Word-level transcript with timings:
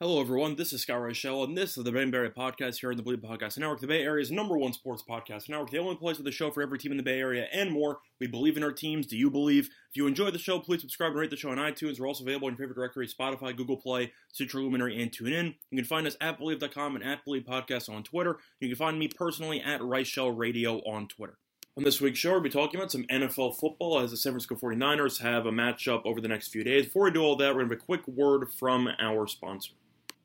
Hello, 0.00 0.20
everyone. 0.20 0.56
This 0.56 0.72
is 0.72 0.82
Scott 0.82 0.98
Reichel, 0.98 1.44
and 1.44 1.56
this 1.56 1.78
is 1.78 1.84
the 1.84 1.92
Ben 1.92 2.10
Barry 2.10 2.28
Podcast 2.28 2.80
here 2.80 2.90
on 2.90 2.96
the 2.96 3.02
Bleav 3.04 3.22
Podcast 3.22 3.58
Network, 3.58 3.78
the 3.78 3.86
Bay 3.86 4.02
Area's 4.02 4.32
number 4.32 4.58
one 4.58 4.72
sports 4.72 5.04
podcast 5.08 5.48
network, 5.48 5.70
the 5.70 5.78
only 5.78 5.94
place 5.94 6.18
with 6.18 6.26
a 6.26 6.32
show 6.32 6.50
for 6.50 6.62
every 6.62 6.80
team 6.80 6.90
in 6.90 6.96
the 6.96 7.04
Bay 7.04 7.20
Area 7.20 7.46
and 7.52 7.70
more. 7.70 8.00
We 8.18 8.26
believe 8.26 8.56
in 8.56 8.64
our 8.64 8.72
teams. 8.72 9.06
Do 9.06 9.16
you 9.16 9.30
believe? 9.30 9.66
If 9.66 9.96
you 9.96 10.08
enjoy 10.08 10.32
the 10.32 10.38
show, 10.40 10.58
please 10.58 10.80
subscribe 10.80 11.12
and 11.12 11.20
rate 11.20 11.30
the 11.30 11.36
show 11.36 11.50
on 11.50 11.58
iTunes. 11.58 12.00
We're 12.00 12.08
also 12.08 12.24
available 12.24 12.48
in 12.48 12.54
your 12.54 12.58
favorite 12.58 12.74
directory 12.74 13.06
Spotify, 13.06 13.56
Google 13.56 13.76
Play, 13.76 14.12
Stitcher 14.32 14.58
Luminary, 14.58 15.00
and 15.00 15.12
TuneIn. 15.12 15.54
You 15.70 15.78
can 15.78 15.84
find 15.84 16.08
us 16.08 16.16
at 16.20 16.40
Bleav.com 16.40 16.96
and 16.96 17.04
at 17.04 17.24
Bleav 17.24 17.44
Podcast 17.44 17.88
on 17.88 18.02
Twitter. 18.02 18.38
You 18.58 18.70
can 18.70 18.76
find 18.76 18.98
me 18.98 19.06
personally 19.06 19.62
at 19.62 19.80
Reichel 19.80 20.36
Radio 20.36 20.78
on 20.78 21.06
Twitter. 21.06 21.38
On 21.76 21.84
this 21.84 22.00
week's 22.00 22.18
show, 22.18 22.32
we'll 22.32 22.40
be 22.40 22.50
talking 22.50 22.80
about 22.80 22.90
some 22.90 23.04
NFL 23.04 23.60
football 23.60 24.00
as 24.00 24.10
the 24.10 24.16
San 24.16 24.32
Francisco 24.32 24.56
49ers 24.56 25.20
have 25.20 25.46
a 25.46 25.52
matchup 25.52 26.04
over 26.04 26.20
the 26.20 26.28
next 26.28 26.48
few 26.48 26.64
days. 26.64 26.86
Before 26.86 27.04
we 27.04 27.12
do 27.12 27.22
all 27.22 27.36
that, 27.36 27.54
we're 27.54 27.60
going 27.64 27.68
to 27.68 27.74
have 27.76 27.82
a 27.82 27.84
quick 27.84 28.08
word 28.08 28.48
from 28.52 28.88
our 28.98 29.28
sponsor. 29.28 29.74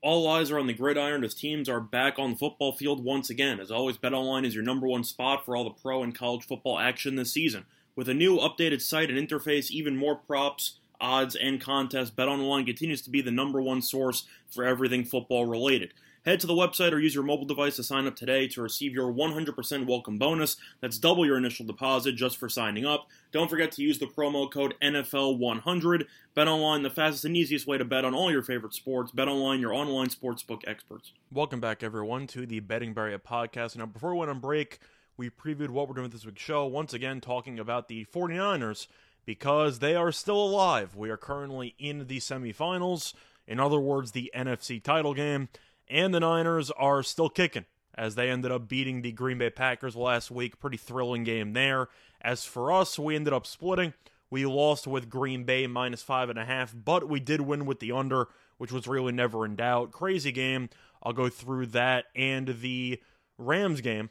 All 0.02 0.30
eyes 0.30 0.49
are 0.49 0.58
on 0.58 0.67
the 0.67 0.73
gridiron 0.73 1.26
as 1.26 1.34
teams 1.34 1.67
are 1.67 1.81
back 1.81 2.17
on 2.17 2.31
the 2.31 2.38
football 2.38 2.71
field 2.71 3.03
once 3.03 3.30
again. 3.30 3.59
As 3.59 3.69
always, 3.69 3.97
BetOnline 3.97 4.45
is 4.45 4.55
your 4.55 4.64
number 4.64 4.88
one 4.88 5.03
spot 5.03 5.44
for 5.44 5.58
all 5.58 5.66
the 5.66 5.72
pro 5.72 6.03
and 6.03 6.16
college 6.16 6.45
football 6.45 6.80
action 6.80 7.17
this 7.17 7.33
season. 7.33 7.66
With 7.97 8.08
a 8.08 8.14
new 8.14 8.38
updated 8.38 8.81
site 8.81 9.09
and 9.09 9.20
interface, 9.20 9.70
even 9.72 9.97
more 9.97 10.16
props, 10.16 10.80
odds, 11.02 11.36
and 11.36 11.59
contests, 11.59 12.11
BetOnline 12.11 12.66
continues 12.66 13.02
to 13.02 13.09
be 13.09 13.22
the 13.22 13.30
number 13.30 13.61
one 13.61 13.81
source 13.81 14.25
for 14.50 14.64
everything 14.64 15.03
football 15.03 15.45
related. 15.45 15.94
Head 16.25 16.42
to 16.42 16.48
the 16.48 16.53
website 16.53 16.92
or 16.92 17.00
use 17.00 17.16
your 17.16 17.23
mobile 17.23 17.45
device 17.45 17.78
to 17.78 17.84
sign 17.84 18.06
up 18.06 18.14
today 18.14 18.45
to 18.50 18.62
receive 18.62 18.94
your 18.94 19.09
100% 19.09 19.88
welcome 19.88 20.17
bonus. 20.17 20.58
That's 20.81 20.98
double 20.98 21.26
your 21.26 21.38
initial 21.38 21.66
deposit 21.66 22.17
just 22.17 22.36
for 22.36 22.50
signing 22.50 22.86
up. 22.86 23.08
Don't 23.31 23.50
forget 23.50 23.72
to 23.73 23.81
use 23.81 24.00
the 24.00 24.06
promo 24.06 24.52
code 24.52 24.76
NFL100. 24.81 26.08
Bet 26.36 26.50
online, 26.50 26.84
the 26.84 26.89
fastest 26.89 27.23
and 27.23 27.38
easiest 27.38 27.67
way 27.67 27.78
to 27.78 27.86
bet 27.86 28.03
on 28.03 28.14
all 28.14 28.30
your 28.30 28.44
favorite 28.44 28.73
sports. 28.73 29.14
Bet 29.14 29.30
online, 29.30 29.61
your 29.61 29.73
online 29.73 30.08
sportsbook 30.08 30.61
experts. 30.67 31.14
Welcome 31.31 31.61
back, 31.61 31.84
everyone, 31.84 32.28
to 32.28 32.45
the 32.45 32.59
Betting 32.59 32.94
Barrier 32.94 33.20
podcast. 33.20 33.78
Now, 33.78 33.86
before 33.86 34.11
we 34.11 34.20
went 34.20 34.30
on 34.30 34.42
break, 34.42 34.80
we 35.16 35.30
previewed 35.30 35.70
what 35.70 35.88
we're 35.88 35.94
doing 35.95 36.04
with 36.04 36.11
this 36.11 36.26
week's 36.26 36.42
show. 36.42 36.66
Once 36.66 36.94
again, 36.94 37.22
talking 37.22 37.59
about 37.59 37.88
the 37.88 38.06
49ers 38.14 38.88
because 39.26 39.80
they 39.80 39.95
are 39.95 40.11
still 40.11 40.44
alive. 40.44 40.98
We 40.98 41.11
are 41.11 41.17
currently 41.17 41.76
in 41.80 42.08
the 42.08 42.20
semifinals. 42.20 43.14
In 43.48 43.59
other 43.59 43.80
words, 43.80 44.11
the 44.11 44.30
NFC 44.36 44.83
title 44.83 45.14
game 45.14 45.48
and 45.90 46.14
the 46.14 46.20
Niners 46.20 46.72
are 46.72 47.04
still 47.04 47.30
kicking 47.30 47.66
as 47.95 48.16
they 48.16 48.30
ended 48.30 48.52
up 48.52 48.68
beating 48.68 49.02
the 49.02 49.12
Green 49.12 49.38
Bay 49.38 49.50
Packers 49.50 49.95
last 49.95 50.32
week. 50.32 50.59
Pretty 50.59 50.78
thrilling 50.78 51.23
game 51.23 51.54
there. 51.54 51.90
As 52.22 52.45
for 52.45 52.72
us, 52.72 52.98
we 53.00 53.16
ended 53.16 53.34
up 53.34 53.45
splitting. 53.45 53.94
We 54.30 54.45
lost 54.45 54.88
with 54.88 55.10
Green 55.10 55.44
Bay 55.44 55.67
minus 55.67 56.02
five 56.02 56.30
and 56.30 56.38
a 56.38 56.45
half, 56.45 56.73
but 56.76 57.10
we 57.10 57.20
did 57.20 57.42
win 57.42 57.66
with 57.66 57.80
the 57.80 57.92
under, 57.92 58.28
which 58.58 58.72
was 58.72 58.88
really 58.88 59.12
never 59.12 59.45
in 59.45 59.56
doubt. 59.56 59.92
Crazy 59.92 60.32
game. 60.32 60.70
I'll 61.02 61.14
go 61.14 61.30
through 61.30 61.67
that 61.67 62.06
and 62.16 62.60
the 62.62 63.02
Rams 63.38 63.82
game 63.82 64.10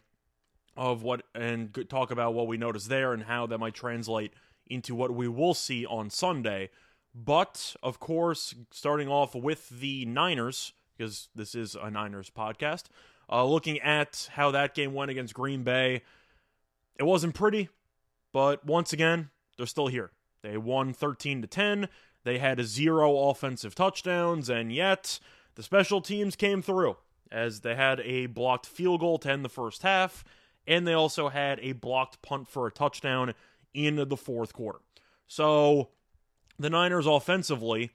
of 0.76 1.02
what 1.02 1.22
and 1.34 1.86
talk 1.88 2.10
about 2.10 2.34
what 2.34 2.46
we 2.46 2.56
noticed 2.56 2.88
there 2.88 3.12
and 3.12 3.24
how 3.24 3.46
that 3.46 3.58
might 3.58 3.74
translate 3.74 4.32
into 4.66 4.94
what 4.94 5.10
we 5.10 5.28
will 5.28 5.54
see 5.54 5.86
on 5.86 6.10
Sunday. 6.10 6.70
But 7.14 7.74
of 7.82 8.00
course, 8.00 8.54
starting 8.70 9.08
off 9.08 9.34
with 9.34 9.68
the 9.68 10.04
Niners, 10.06 10.72
because 10.98 11.28
this 11.34 11.54
is 11.54 11.76
a 11.76 11.90
Niners 11.90 12.30
podcast. 12.30 12.84
Uh, 13.30 13.44
looking 13.44 13.78
at 13.80 14.28
how 14.32 14.50
that 14.50 14.74
game 14.74 14.94
went 14.94 15.10
against 15.10 15.34
Green 15.34 15.62
Bay, 15.62 16.02
it 16.98 17.04
wasn't 17.04 17.34
pretty, 17.34 17.68
but 18.32 18.64
once 18.66 18.92
again, 18.92 19.30
they're 19.56 19.66
still 19.66 19.86
here. 19.86 20.10
They 20.42 20.56
won 20.56 20.92
13 20.92 21.42
to 21.42 21.48
10. 21.48 21.88
They 22.24 22.38
had 22.38 22.60
zero 22.64 23.28
offensive 23.28 23.74
touchdowns, 23.74 24.48
and 24.48 24.72
yet 24.72 25.20
the 25.54 25.62
special 25.62 26.00
teams 26.00 26.36
came 26.36 26.62
through 26.62 26.96
as 27.30 27.60
they 27.60 27.74
had 27.74 28.00
a 28.00 28.26
blocked 28.26 28.66
field 28.66 29.00
goal 29.00 29.18
to 29.18 29.30
end 29.30 29.44
the 29.44 29.50
first 29.50 29.82
half, 29.82 30.24
and 30.66 30.86
they 30.86 30.94
also 30.94 31.28
had 31.28 31.60
a 31.60 31.72
blocked 31.72 32.20
punt 32.22 32.48
for 32.48 32.66
a 32.66 32.72
touchdown 32.72 33.34
in 33.74 34.08
the 34.08 34.16
fourth 34.16 34.52
quarter. 34.52 34.80
So 35.26 35.90
the 36.58 36.70
Niners 36.70 37.06
offensively 37.06 37.90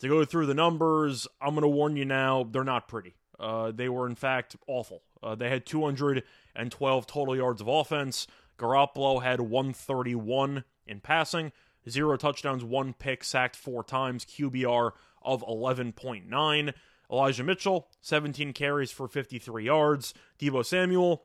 to 0.00 0.08
go 0.08 0.24
through 0.24 0.46
the 0.46 0.54
numbers, 0.54 1.26
I'm 1.40 1.50
going 1.50 1.62
to 1.62 1.68
warn 1.68 1.96
you 1.96 2.04
now, 2.04 2.48
they're 2.50 2.64
not 2.64 2.88
pretty. 2.88 3.14
Uh, 3.38 3.72
they 3.72 3.88
were, 3.88 4.06
in 4.06 4.14
fact, 4.14 4.56
awful. 4.66 5.02
Uh, 5.22 5.34
they 5.34 5.48
had 5.48 5.66
212 5.66 7.06
total 7.06 7.36
yards 7.36 7.60
of 7.60 7.68
offense. 7.68 8.26
Garoppolo 8.58 9.22
had 9.22 9.40
131 9.40 10.64
in 10.86 11.00
passing, 11.00 11.52
zero 11.88 12.16
touchdowns, 12.16 12.62
one 12.62 12.92
pick, 12.92 13.24
sacked 13.24 13.56
four 13.56 13.82
times, 13.82 14.24
QBR 14.24 14.92
of 15.22 15.42
11.9. 15.42 16.74
Elijah 17.10 17.44
Mitchell, 17.44 17.88
17 18.00 18.52
carries 18.52 18.90
for 18.90 19.08
53 19.08 19.64
yards. 19.64 20.14
Deebo 20.38 20.64
Samuel, 20.64 21.24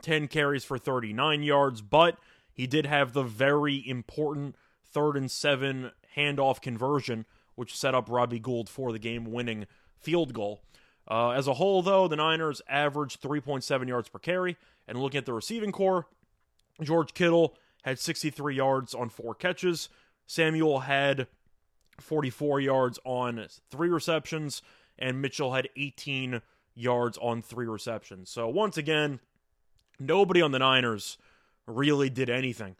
10 0.00 0.28
carries 0.28 0.64
for 0.64 0.78
39 0.78 1.42
yards, 1.42 1.80
but 1.82 2.18
he 2.52 2.66
did 2.66 2.86
have 2.86 3.12
the 3.12 3.22
very 3.22 3.86
important 3.86 4.56
third 4.84 5.16
and 5.16 5.30
seven 5.30 5.90
handoff 6.16 6.60
conversion 6.60 7.26
which 7.54 7.76
set 7.76 7.94
up 7.94 8.08
Robbie 8.08 8.38
Gould 8.38 8.68
for 8.68 8.92
the 8.92 8.98
game 8.98 9.32
winning 9.32 9.66
field 9.98 10.32
goal. 10.32 10.62
Uh, 11.10 11.30
as 11.30 11.46
a 11.46 11.54
whole, 11.54 11.82
though, 11.82 12.08
the 12.08 12.16
Niners 12.16 12.62
averaged 12.68 13.20
3.7 13.20 13.88
yards 13.88 14.08
per 14.08 14.18
carry. 14.18 14.56
And 14.86 15.00
looking 15.00 15.18
at 15.18 15.26
the 15.26 15.32
receiving 15.32 15.72
corps, 15.72 16.06
George 16.80 17.14
Kittle 17.14 17.56
had 17.82 17.98
63 17.98 18.54
yards 18.54 18.94
on 18.94 19.08
four 19.08 19.34
catches. 19.34 19.88
Samuel 20.26 20.80
had 20.80 21.26
44 21.98 22.60
yards 22.60 22.98
on 23.04 23.46
three 23.70 23.88
receptions. 23.88 24.62
And 24.98 25.20
Mitchell 25.20 25.54
had 25.54 25.68
18 25.76 26.40
yards 26.74 27.18
on 27.18 27.42
three 27.42 27.66
receptions. 27.66 28.30
So 28.30 28.48
once 28.48 28.76
again, 28.76 29.20
nobody 29.98 30.40
on 30.40 30.52
the 30.52 30.58
Niners 30.58 31.18
really 31.66 32.10
did 32.10 32.30
anything 32.30 32.76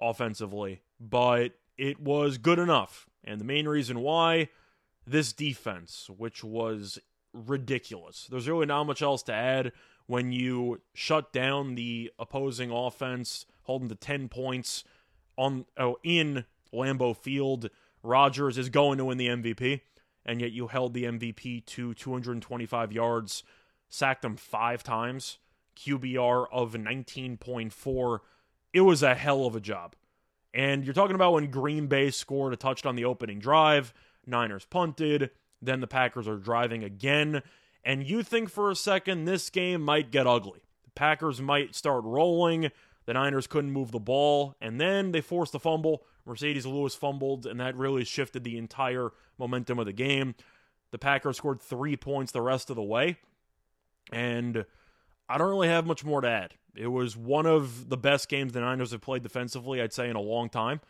offensively, 0.00 0.82
but 1.00 1.52
it 1.76 2.00
was 2.00 2.38
good 2.38 2.58
enough 2.58 3.08
and 3.24 3.40
the 3.40 3.44
main 3.44 3.66
reason 3.66 4.00
why, 4.00 4.48
this 5.06 5.32
defense, 5.32 6.08
which 6.16 6.44
was 6.44 6.98
ridiculous. 7.32 8.28
There's 8.30 8.48
really 8.48 8.66
not 8.66 8.84
much 8.84 9.02
else 9.02 9.22
to 9.24 9.32
add 9.32 9.72
when 10.06 10.32
you 10.32 10.80
shut 10.92 11.32
down 11.32 11.74
the 11.74 12.12
opposing 12.18 12.70
offense, 12.70 13.46
holding 13.62 13.88
to 13.88 13.94
10 13.94 14.28
points 14.28 14.84
on 15.36 15.66
oh, 15.76 15.98
in 16.02 16.44
Lambeau 16.72 17.16
Field. 17.16 17.70
Rodgers 18.02 18.58
is 18.58 18.68
going 18.68 18.98
to 18.98 19.06
win 19.06 19.18
the 19.18 19.28
MVP, 19.28 19.80
and 20.26 20.40
yet 20.40 20.52
you 20.52 20.66
held 20.66 20.92
the 20.92 21.04
MVP 21.04 21.64
to 21.66 21.94
225 21.94 22.92
yards, 22.92 23.42
sacked 23.88 24.24
him 24.24 24.36
five 24.36 24.82
times, 24.82 25.38
QBR 25.76 26.46
of 26.52 26.74
19.4. 26.74 28.18
It 28.72 28.80
was 28.82 29.02
a 29.02 29.14
hell 29.14 29.46
of 29.46 29.56
a 29.56 29.60
job. 29.60 29.94
And 30.54 30.84
you're 30.84 30.94
talking 30.94 31.16
about 31.16 31.32
when 31.32 31.50
Green 31.50 31.88
Bay 31.88 32.12
scored 32.12 32.52
a 32.52 32.56
touchdown 32.56 32.90
on 32.90 32.96
the 32.96 33.04
opening 33.04 33.40
drive, 33.40 33.92
Niners 34.24 34.64
punted, 34.64 35.30
then 35.60 35.80
the 35.80 35.88
Packers 35.88 36.28
are 36.28 36.36
driving 36.36 36.84
again, 36.84 37.42
and 37.84 38.08
you 38.08 38.22
think 38.22 38.48
for 38.48 38.70
a 38.70 38.76
second 38.76 39.24
this 39.24 39.50
game 39.50 39.82
might 39.82 40.12
get 40.12 40.28
ugly. 40.28 40.60
The 40.84 40.92
Packers 40.92 41.40
might 41.40 41.74
start 41.74 42.04
rolling, 42.04 42.70
the 43.04 43.14
Niners 43.14 43.48
couldn't 43.48 43.72
move 43.72 43.90
the 43.90 43.98
ball, 43.98 44.54
and 44.60 44.80
then 44.80 45.10
they 45.10 45.20
forced 45.20 45.54
a 45.56 45.58
fumble. 45.58 46.04
Marcedes 46.26 46.64
Lewis 46.64 46.94
fumbled, 46.94 47.46
and 47.46 47.58
that 47.60 47.76
really 47.76 48.04
shifted 48.04 48.44
the 48.44 48.56
entire 48.56 49.10
momentum 49.38 49.80
of 49.80 49.86
the 49.86 49.92
game. 49.92 50.36
The 50.92 50.98
Packers 50.98 51.36
scored 51.36 51.60
three 51.60 51.96
points 51.96 52.30
the 52.30 52.40
rest 52.40 52.70
of 52.70 52.76
the 52.76 52.82
way, 52.82 53.18
and 54.12 54.64
I 55.28 55.36
don't 55.36 55.50
really 55.50 55.68
have 55.68 55.84
much 55.84 56.04
more 56.04 56.20
to 56.20 56.28
add. 56.28 56.54
It 56.76 56.88
was 56.88 57.16
one 57.16 57.46
of 57.46 57.88
the 57.88 57.96
best 57.96 58.28
games 58.28 58.52
the 58.52 58.60
Niners 58.60 58.90
have 58.92 59.00
played 59.00 59.22
defensively, 59.22 59.80
I'd 59.80 59.92
say, 59.92 60.08
in 60.08 60.16
a 60.16 60.20
long 60.20 60.48
time. 60.48 60.80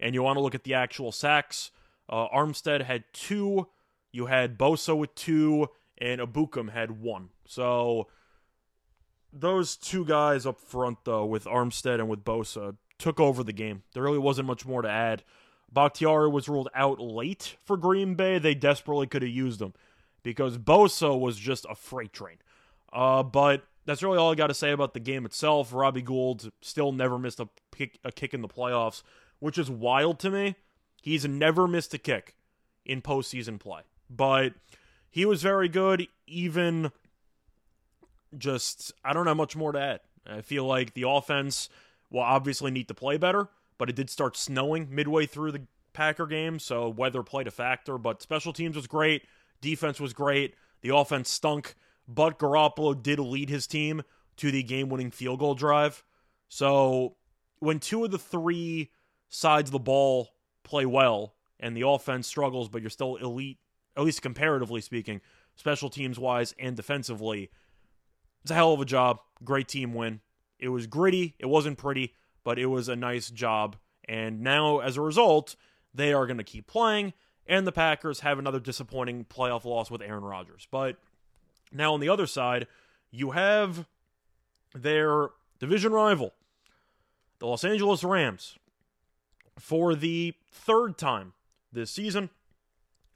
And 0.00 0.14
you 0.14 0.22
want 0.22 0.36
to 0.36 0.40
look 0.40 0.54
at 0.54 0.64
the 0.64 0.74
actual 0.74 1.12
sacks. 1.12 1.70
Uh, 2.08 2.28
Armstead 2.28 2.82
had 2.82 3.04
two. 3.12 3.68
You 4.12 4.26
had 4.26 4.58
Bosa 4.58 4.96
with 4.96 5.14
two, 5.14 5.68
and 5.98 6.20
Ebukam 6.20 6.70
had 6.70 7.00
one. 7.00 7.30
So 7.46 8.08
those 9.32 9.76
two 9.76 10.04
guys 10.04 10.46
up 10.46 10.60
front, 10.60 10.98
though, 11.04 11.24
with 11.24 11.44
Armstead 11.44 11.94
and 11.94 12.08
with 12.08 12.24
Bosa, 12.24 12.76
took 12.98 13.20
over 13.20 13.42
the 13.42 13.52
game. 13.52 13.82
There 13.92 14.02
really 14.02 14.18
wasn't 14.18 14.46
much 14.46 14.64
more 14.64 14.82
to 14.82 14.88
add. 14.88 15.24
Bakhtiari 15.72 16.28
was 16.28 16.48
ruled 16.48 16.68
out 16.74 17.00
late 17.00 17.56
for 17.64 17.76
Green 17.76 18.14
Bay. 18.14 18.38
They 18.38 18.54
desperately 18.54 19.08
could 19.08 19.22
have 19.22 19.30
used 19.30 19.60
him 19.60 19.74
because 20.22 20.56
Bosa 20.56 21.18
was 21.18 21.36
just 21.36 21.66
a 21.68 21.74
freight 21.74 22.12
train. 22.12 22.36
Uh, 22.92 23.24
but 23.24 23.64
that's 23.86 24.02
really 24.02 24.18
all 24.18 24.32
I 24.32 24.34
got 24.34 24.48
to 24.48 24.54
say 24.54 24.70
about 24.70 24.94
the 24.94 25.00
game 25.00 25.24
itself. 25.24 25.72
Robbie 25.72 26.02
Gould 26.02 26.50
still 26.60 26.92
never 26.92 27.18
missed 27.18 27.40
a 27.40 27.48
kick, 27.74 27.98
a 28.04 28.12
kick 28.12 28.34
in 28.34 28.42
the 28.42 28.48
playoffs, 28.48 29.02
which 29.38 29.58
is 29.58 29.70
wild 29.70 30.18
to 30.20 30.30
me. 30.30 30.56
He's 31.02 31.26
never 31.26 31.68
missed 31.68 31.92
a 31.94 31.98
kick 31.98 32.36
in 32.84 33.02
postseason 33.02 33.58
play, 33.58 33.82
but 34.08 34.54
he 35.10 35.24
was 35.24 35.42
very 35.42 35.68
good. 35.68 36.06
Even 36.26 36.92
just, 38.36 38.92
I 39.04 39.12
don't 39.12 39.26
have 39.26 39.36
much 39.36 39.54
more 39.54 39.72
to 39.72 39.80
add. 39.80 40.00
I 40.26 40.40
feel 40.40 40.64
like 40.64 40.94
the 40.94 41.08
offense 41.08 41.68
will 42.10 42.20
obviously 42.20 42.70
need 42.70 42.88
to 42.88 42.94
play 42.94 43.16
better, 43.18 43.48
but 43.76 43.90
it 43.90 43.96
did 43.96 44.08
start 44.08 44.36
snowing 44.36 44.88
midway 44.90 45.26
through 45.26 45.52
the 45.52 45.62
Packer 45.92 46.26
game, 46.26 46.58
so 46.58 46.88
weather 46.88 47.22
played 47.22 47.46
a 47.46 47.50
factor. 47.50 47.98
But 47.98 48.22
special 48.22 48.52
teams 48.52 48.76
was 48.76 48.86
great, 48.86 49.22
defense 49.60 50.00
was 50.00 50.12
great, 50.12 50.54
the 50.80 50.94
offense 50.94 51.30
stunk, 51.30 51.74
but 52.06 52.38
Garoppolo 52.38 53.00
did 53.00 53.18
lead 53.18 53.48
his 53.48 53.66
team 53.66 54.02
to 54.36 54.50
the 54.50 54.62
game 54.62 54.88
winning 54.88 55.10
field 55.10 55.38
goal 55.38 55.54
drive. 55.54 56.04
So 56.48 57.16
when 57.58 57.80
two 57.80 58.04
of 58.04 58.10
the 58.10 58.18
three 58.18 58.90
sides 59.28 59.68
of 59.68 59.72
the 59.72 59.78
ball 59.78 60.30
play 60.62 60.86
well 60.86 61.34
and 61.60 61.76
the 61.76 61.86
offense 61.86 62.26
struggles, 62.26 62.68
but 62.68 62.82
you're 62.82 62.90
still 62.90 63.16
elite, 63.16 63.58
at 63.96 64.02
least 64.02 64.22
comparatively 64.22 64.80
speaking, 64.80 65.20
special 65.56 65.88
teams 65.88 66.18
wise 66.18 66.54
and 66.58 66.76
defensively, 66.76 67.50
it's 68.42 68.50
a 68.50 68.54
hell 68.54 68.72
of 68.72 68.80
a 68.80 68.84
job. 68.84 69.20
Great 69.42 69.68
team 69.68 69.94
win. 69.94 70.20
It 70.58 70.68
was 70.68 70.86
gritty, 70.86 71.34
it 71.38 71.46
wasn't 71.46 71.78
pretty, 71.78 72.14
but 72.44 72.58
it 72.58 72.66
was 72.66 72.88
a 72.88 72.96
nice 72.96 73.30
job. 73.30 73.76
And 74.06 74.40
now, 74.40 74.80
as 74.80 74.96
a 74.96 75.00
result, 75.00 75.56
they 75.94 76.12
are 76.12 76.26
going 76.26 76.38
to 76.38 76.44
keep 76.44 76.66
playing, 76.66 77.12
and 77.46 77.66
the 77.66 77.72
Packers 77.72 78.20
have 78.20 78.38
another 78.38 78.60
disappointing 78.60 79.24
playoff 79.24 79.64
loss 79.64 79.90
with 79.90 80.02
Aaron 80.02 80.24
Rodgers. 80.24 80.68
But 80.70 80.96
now 81.72 81.94
on 81.94 82.00
the 82.00 82.08
other 82.08 82.26
side, 82.26 82.66
you 83.10 83.32
have 83.32 83.86
their 84.74 85.28
division 85.58 85.92
rival, 85.92 86.34
the 87.38 87.46
Los 87.46 87.64
Angeles 87.64 88.02
Rams, 88.04 88.58
for 89.58 89.94
the 89.94 90.34
third 90.50 90.98
time 90.98 91.32
this 91.72 91.90
season 91.90 92.30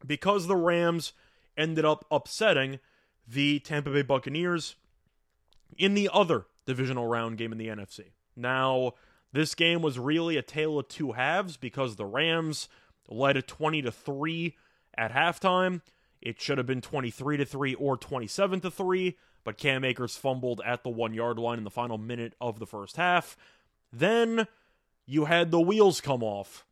because 0.06 0.46
the 0.46 0.56
Rams 0.56 1.12
ended 1.56 1.84
up 1.84 2.04
upsetting 2.10 2.78
the 3.26 3.58
Tampa 3.60 3.90
Bay 3.90 4.02
Buccaneers 4.02 4.76
in 5.76 5.94
the 5.94 6.08
other 6.12 6.46
divisional 6.66 7.06
round 7.06 7.38
game 7.38 7.52
in 7.52 7.58
the 7.58 7.68
NFC. 7.68 8.12
Now, 8.36 8.92
this 9.32 9.54
game 9.54 9.82
was 9.82 9.98
really 9.98 10.36
a 10.36 10.42
tale 10.42 10.78
of 10.78 10.88
two 10.88 11.12
halves 11.12 11.56
because 11.56 11.96
the 11.96 12.06
Rams 12.06 12.68
led 13.08 13.36
a 13.36 13.42
20 13.42 13.82
to 13.82 13.90
3 13.90 14.56
at 14.96 15.12
halftime. 15.12 15.82
It 16.20 16.40
should 16.40 16.58
have 16.58 16.66
been 16.66 16.80
23 16.80 17.36
to 17.38 17.44
3 17.44 17.74
or 17.74 17.96
27 17.96 18.60
to 18.60 18.70
3, 18.70 19.16
but 19.44 19.58
Cam 19.58 19.84
Akers 19.84 20.16
fumbled 20.16 20.60
at 20.64 20.82
the 20.82 20.90
1-yard 20.90 21.38
line 21.38 21.58
in 21.58 21.64
the 21.64 21.70
final 21.70 21.98
minute 21.98 22.34
of 22.40 22.58
the 22.58 22.66
first 22.66 22.96
half. 22.96 23.36
Then 23.92 24.46
you 25.06 25.26
had 25.26 25.50
the 25.50 25.60
wheels 25.60 26.00
come 26.00 26.22
off 26.22 26.66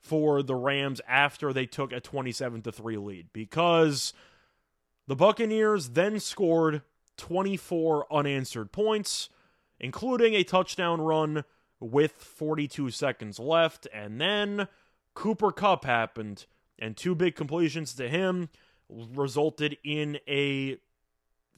for 0.00 0.42
the 0.42 0.54
Rams 0.54 1.00
after 1.08 1.52
they 1.52 1.66
took 1.66 1.92
a 1.92 2.00
27 2.00 2.62
to 2.62 2.72
3 2.72 2.96
lead 2.96 3.26
because 3.32 4.12
the 5.06 5.16
Buccaneers 5.16 5.90
then 5.90 6.20
scored 6.20 6.82
24 7.16 8.06
unanswered 8.12 8.72
points, 8.72 9.28
including 9.80 10.34
a 10.34 10.44
touchdown 10.44 11.00
run 11.00 11.44
with 11.80 12.12
42 12.12 12.90
seconds 12.90 13.38
left. 13.38 13.86
And 13.92 14.20
then 14.20 14.68
Cooper 15.14 15.50
Kupp 15.50 15.84
happened, 15.84 16.46
and 16.78 16.96
two 16.96 17.14
big 17.14 17.34
completions 17.34 17.94
to 17.94 18.08
him 18.08 18.48
resulted 18.88 19.76
in 19.84 20.18
a 20.28 20.78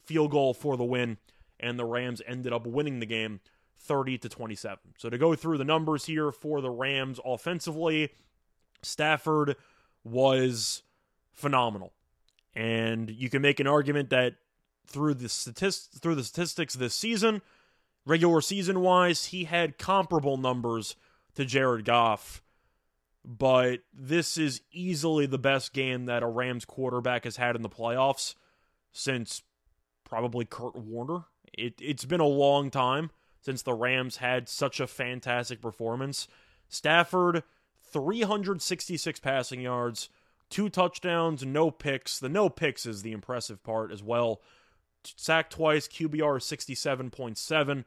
field 0.04 0.30
goal 0.30 0.54
for 0.54 0.76
the 0.76 0.84
win, 0.84 1.18
and 1.60 1.78
the 1.78 1.84
Rams 1.84 2.22
ended 2.26 2.52
up 2.52 2.66
winning 2.66 3.00
the 3.00 3.06
game 3.06 3.40
30 3.80 4.18
to 4.18 4.28
27. 4.28 4.78
So 4.98 5.10
to 5.10 5.18
go 5.18 5.34
through 5.34 5.58
the 5.58 5.64
numbers 5.64 6.06
here 6.06 6.32
for 6.32 6.60
the 6.60 6.70
Rams 6.70 7.20
offensively, 7.24 8.10
Stafford 8.82 9.56
was 10.04 10.82
phenomenal. 11.32 11.92
And 12.54 13.10
you 13.10 13.30
can 13.30 13.42
make 13.42 13.60
an 13.60 13.66
argument 13.66 14.10
that 14.10 14.34
through 14.86 15.14
the 15.14 15.28
statist- 15.28 16.00
through 16.00 16.14
the 16.16 16.24
statistics 16.24 16.74
this 16.74 16.94
season, 16.94 17.42
regular 18.04 18.40
season 18.40 18.80
wise, 18.80 19.26
he 19.26 19.44
had 19.44 19.78
comparable 19.78 20.36
numbers 20.36 20.96
to 21.34 21.44
Jared 21.44 21.84
Goff. 21.84 22.42
But 23.30 23.80
this 23.92 24.38
is 24.38 24.62
easily 24.72 25.26
the 25.26 25.38
best 25.38 25.74
game 25.74 26.06
that 26.06 26.22
a 26.22 26.26
Rams 26.26 26.64
quarterback 26.64 27.24
has 27.24 27.36
had 27.36 27.56
in 27.56 27.62
the 27.62 27.68
playoffs 27.68 28.34
since 28.90 29.42
probably 30.02 30.46
Kurt 30.46 30.74
Warner. 30.74 31.24
It, 31.52 31.74
it's 31.78 32.06
been 32.06 32.20
a 32.20 32.26
long 32.26 32.70
time 32.70 33.10
since 33.42 33.60
the 33.60 33.74
Rams 33.74 34.16
had 34.16 34.48
such 34.48 34.80
a 34.80 34.86
fantastic 34.86 35.60
performance. 35.60 36.26
Stafford, 36.70 37.42
366 37.92 39.20
passing 39.20 39.60
yards, 39.60 40.08
two 40.48 40.70
touchdowns, 40.70 41.44
no 41.44 41.70
picks. 41.70 42.18
The 42.18 42.30
no 42.30 42.48
picks 42.48 42.86
is 42.86 43.02
the 43.02 43.12
impressive 43.12 43.62
part 43.62 43.92
as 43.92 44.02
well 44.02 44.40
sacked 45.04 45.52
twice, 45.52 45.88
QBR 45.88 46.40
67.7. 46.40 47.84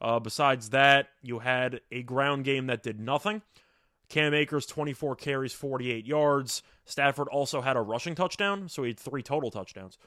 Uh, 0.00 0.20
besides 0.20 0.70
that, 0.70 1.08
you 1.22 1.40
had 1.40 1.80
a 1.90 2.02
ground 2.02 2.44
game 2.44 2.66
that 2.66 2.82
did 2.82 3.00
nothing. 3.00 3.42
Cam 4.08 4.32
Akers, 4.34 4.66
24 4.66 5.16
carries, 5.16 5.52
48 5.52 6.06
yards. 6.06 6.62
Stafford 6.84 7.28
also 7.28 7.60
had 7.60 7.76
a 7.76 7.80
rushing 7.80 8.14
touchdown, 8.14 8.68
so 8.68 8.82
he 8.82 8.90
had 8.90 8.98
three 8.98 9.22
total 9.22 9.50
touchdowns. 9.50 9.98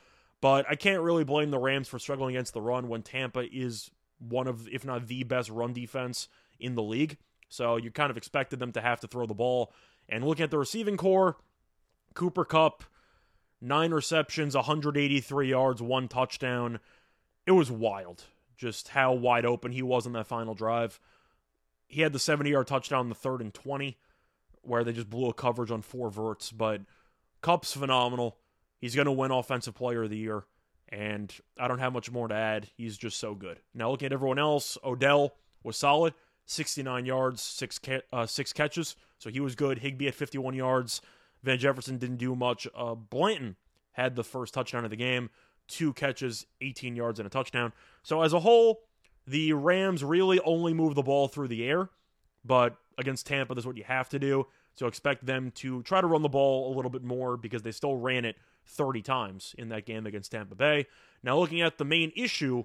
But 0.42 0.66
I 0.68 0.76
can't 0.76 1.04
really 1.04 1.24
blame 1.24 1.52
the 1.52 1.60
Rams 1.60 1.88
for 1.88 2.00
struggling 2.00 2.36
against 2.36 2.54
the 2.54 2.62
run 2.62 2.88
when 2.88 3.04
Tampa 3.04 3.46
is 3.54 3.92
one 4.18 4.48
of, 4.48 4.68
if 4.70 4.84
not 4.84 5.08
the 5.08 5.24
best 5.24 5.50
run 5.50 5.74
defense 5.74 6.28
in 6.60 6.74
the 6.76 6.82
league. 6.82 7.18
So 7.50 7.76
you 7.76 7.92
kind 7.92 8.10
of 8.10 8.18
expected 8.18 8.60
them 8.60 8.72
to 8.72 8.82
have 8.82 9.02
to 9.02 9.08
throw 9.08 9.28
the 9.28 9.36
ball. 9.36 9.72
And 10.10 10.26
looking 10.26 10.44
at 10.44 10.52
the 10.52 10.58
receiving 10.58 10.98
corps, 10.98 11.38
Cooper 12.16 12.46
Kupp, 12.46 12.84
nine 13.62 13.92
receptions, 13.92 14.56
183 14.56 15.50
yards, 15.50 15.82
one 15.82 16.08
touchdown. 16.08 16.80
It 17.46 17.52
was 17.52 17.70
wild 17.70 18.24
just 18.62 18.90
how 18.90 19.12
wide 19.12 19.44
open 19.44 19.72
he 19.72 19.82
was 19.82 20.06
on 20.06 20.14
that 20.14 20.28
final 20.28 20.54
drive. 20.54 21.00
He 21.92 22.02
had 22.02 22.14
the 22.14 22.20
70 22.20 22.50
yard 22.50 22.68
touchdown 22.68 23.06
in 23.06 23.10
the 23.10 23.16
third 23.16 23.42
and 23.42 23.54
20, 23.54 23.98
where 24.62 24.84
they 24.84 24.94
just 24.94 25.10
blew 25.10 25.30
a 25.30 25.34
coverage 25.34 25.72
on 25.72 25.82
four 25.82 26.10
verts. 26.10 26.52
But 26.52 26.82
Kupp's 27.42 27.74
phenomenal. 27.74 28.38
He's 28.80 28.96
going 28.96 29.06
to 29.06 29.12
win 29.12 29.32
Offensive 29.32 29.76
Player 29.76 30.04
of 30.04 30.10
the 30.10 30.18
Year. 30.18 30.46
And 30.90 31.34
I 31.60 31.68
don't 31.68 31.80
have 31.80 31.94
much 31.94 32.12
more 32.12 32.28
to 32.28 32.36
add. 32.36 32.70
He's 32.76 32.98
just 32.98 33.18
so 33.18 33.36
good. 33.36 33.60
Now, 33.74 33.92
looking 33.92 34.08
at 34.08 34.14
everyone 34.14 34.40
else, 34.40 34.78
Odell 34.84 35.36
was 35.64 35.78
solid 35.78 36.14
69 36.46 37.06
yards, 37.06 37.42
six, 37.42 37.78
ca- 37.78 38.02
uh, 38.12 38.26
six 38.26 38.52
catches. 38.52 38.96
So 39.20 39.30
he 39.30 39.40
was 39.40 39.56
good. 39.56 39.80
Higbee 39.80 40.08
at 40.08 40.16
51 40.16 40.54
yards. 40.54 41.02
Van 41.44 41.58
Jefferson 41.58 41.98
didn't 41.98 42.18
do 42.18 42.36
much. 42.36 42.68
Uh, 42.76 42.96
Blanton 42.96 43.56
had 43.94 44.16
the 44.16 44.24
first 44.24 44.54
touchdown 44.54 44.84
of 44.84 44.90
the 44.90 44.96
game, 44.96 45.30
two 45.68 45.94
catches, 45.94 46.46
18 46.62 46.96
yards, 46.96 47.20
and 47.20 47.28
a 47.28 47.30
touchdown. 47.30 47.74
So 48.04 48.22
as 48.22 48.34
a 48.34 48.40
whole, 48.40 48.82
the 49.28 49.54
Rams 49.54 50.04
really 50.04 50.40
only 50.42 50.74
move 50.74 50.96
the 50.96 51.04
ball 51.04 51.28
through 51.28 51.48
the 51.48 51.66
air, 51.66 51.90
but 52.44 52.78
against 52.98 53.28
Tampa, 53.28 53.56
that's 53.56 53.68
what 53.68 53.78
you 53.78 53.84
have 53.84 54.10
to 54.10 54.20
do. 54.20 54.48
So 54.76 54.88
expect 54.88 55.26
them 55.26 55.52
to 55.56 55.84
try 55.84 56.02
to 56.02 56.08
run 56.08 56.22
the 56.22 56.30
ball 56.30 56.74
a 56.74 56.76
little 56.76 56.92
bit 56.92 57.04
more 57.04 57.38
because 57.38 57.62
they 57.62 57.72
still 57.72 57.96
ran 57.96 58.26
it 58.26 58.38
30 58.66 59.02
times 59.02 59.56
in 59.58 59.70
that 59.70 59.86
game 59.86 60.06
against 60.06 60.32
Tampa 60.32 60.56
Bay. 60.56 60.88
Now, 61.24 61.38
looking 61.38 61.62
at 61.62 61.78
the 61.78 61.86
main 61.86 62.12
issue 62.16 62.64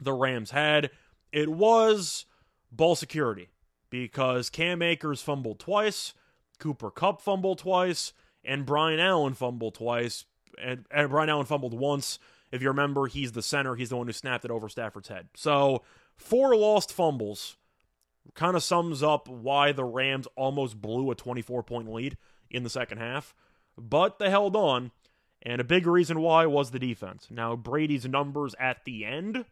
the 0.00 0.12
Rams 0.12 0.52
had, 0.52 0.90
it 1.32 1.48
was 1.48 2.26
ball 2.70 2.94
security 2.94 3.48
because 3.90 4.50
Cam 4.50 4.82
Akers 4.82 5.22
fumbled 5.22 5.58
twice. 5.58 6.14
Cooper 6.58 6.90
Kupp 6.90 7.20
fumbled 7.20 7.58
twice, 7.58 8.12
and 8.44 8.64
Brian 8.64 9.00
Allen 9.00 9.34
fumbled 9.34 9.74
twice. 9.74 10.24
And, 10.62 10.84
and 10.90 11.10
Brian 11.10 11.28
Allen 11.28 11.46
fumbled 11.46 11.74
once. 11.74 12.18
If 12.54 12.62
you 12.62 12.68
remember, 12.68 13.06
he's 13.06 13.32
the 13.32 13.42
center. 13.42 13.74
He's 13.74 13.90
the 13.90 13.96
one 13.96 14.06
who 14.06 14.12
snapped 14.12 14.44
it 14.44 14.50
over 14.50 14.68
Stafford's 14.68 15.08
head. 15.08 15.28
So, 15.34 15.82
four 16.16 16.56
lost 16.56 16.92
fumbles 16.92 17.56
kind 18.34 18.56
of 18.56 18.62
sums 18.62 19.02
up 19.02 19.28
why 19.28 19.72
the 19.72 19.84
Rams 19.84 20.26
almost 20.36 20.80
blew 20.80 21.10
a 21.10 21.14
24 21.14 21.62
point 21.62 21.92
lead 21.92 22.16
in 22.50 22.62
the 22.62 22.70
second 22.70 22.98
half. 22.98 23.34
But 23.76 24.18
they 24.18 24.30
held 24.30 24.56
on, 24.56 24.92
and 25.42 25.60
a 25.60 25.64
big 25.64 25.86
reason 25.86 26.20
why 26.20 26.46
was 26.46 26.70
the 26.70 26.78
defense. 26.78 27.28
Now, 27.30 27.56
Brady's 27.56 28.06
numbers 28.06 28.54
at 28.58 28.84
the 28.84 29.04
end 29.04 29.44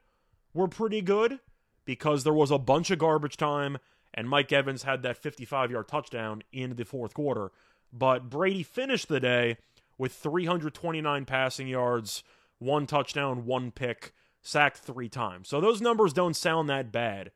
were 0.55 0.69
pretty 0.69 1.03
good 1.03 1.41
because 1.85 2.25
there 2.25 2.33
was 2.33 2.51
a 2.51 2.59
bunch 2.59 2.91
of 2.91 2.99
garbage 2.99 3.37
time 3.37 3.79
and 4.15 4.29
Mike 4.29 4.53
Evans 4.53 4.83
had 4.83 5.03
that 5.03 5.17
55 5.17 5.71
yard 5.71 5.89
touchdown 5.89 6.43
in 6.53 6.77
the 6.77 6.85
fourth 6.85 7.15
quarter. 7.15 7.51
But 7.93 8.31
Brady 8.31 8.63
finished 8.63 9.09
the 9.09 9.21
day 9.21 9.57
with 9.99 10.13
329 10.13 11.25
passing 11.25 11.69
yards, 11.69 12.23
one 12.63 12.87
touchdown, 12.87 13.45
one 13.45 13.71
pick, 13.71 14.13
sacked 14.41 14.79
three 14.79 15.09
times. 15.09 15.49
So 15.49 15.61
those 15.61 15.81
numbers 15.81 16.13
don't 16.13 16.37
sound 16.37 16.69
that 16.69 16.93
bad. 16.93 17.31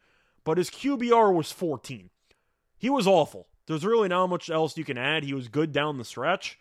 But 0.44 0.58
his 0.58 0.70
QBR 0.70 1.34
was 1.34 1.50
14. 1.52 2.10
He 2.78 2.90
was 2.90 3.06
awful. 3.06 3.48
There's 3.66 3.84
really 3.84 4.08
not 4.08 4.28
much 4.28 4.48
else 4.48 4.78
you 4.78 4.84
can 4.84 4.98
add. 4.98 5.24
He 5.24 5.34
was 5.34 5.48
good 5.48 5.72
down 5.72 5.98
the 5.98 6.04
stretch, 6.04 6.58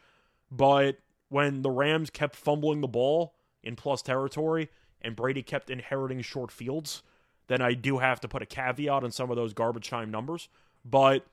but 0.49 0.97
when 1.29 1.61
the 1.61 1.69
Rams 1.69 2.09
kept 2.09 2.35
fumbling 2.35 2.81
the 2.81 2.87
ball 2.87 3.35
in 3.63 3.75
plus 3.75 4.01
territory 4.01 4.69
and 5.01 5.15
Brady 5.15 5.43
kept 5.43 5.69
inheriting 5.69 6.21
short 6.21 6.51
fields, 6.51 7.03
then 7.47 7.61
I 7.61 7.73
do 7.73 7.99
have 7.99 8.19
to 8.21 8.27
put 8.27 8.41
a 8.41 8.45
caveat 8.47 9.03
on 9.03 9.11
some 9.11 9.29
of 9.29 9.35
those 9.35 9.53
garbage 9.53 9.89
time 9.89 10.09
numbers. 10.09 10.49
But 10.83 11.25